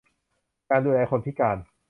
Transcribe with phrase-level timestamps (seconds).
[0.69, 1.57] การดูแลคนพิการ